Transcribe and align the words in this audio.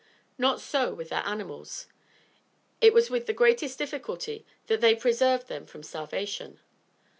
Not 0.39 0.59
so 0.59 0.95
with 0.95 1.09
their 1.09 1.21
animals. 1.27 1.85
It 2.81 2.91
was 2.91 3.11
with 3.11 3.27
the 3.27 3.33
greatest 3.37 3.77
difficulty 3.77 4.43
that 4.65 4.81
they 4.81 4.95
preserved 4.95 5.47
them 5.47 5.67
from 5.67 5.83
starvation. 5.83 6.59